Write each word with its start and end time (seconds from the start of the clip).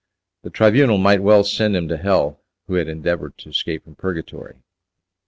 The 0.41 0.49
Tribunal 0.49 0.97
might 0.97 1.21
well 1.21 1.43
send 1.43 1.75
him 1.75 1.87
to 1.89 1.97
hell 1.97 2.39
who 2.65 2.73
had 2.73 2.87
endeavoured 2.87 3.37
to 3.37 3.49
escape 3.49 3.83
from 3.83 3.93
purgatory. 3.93 4.63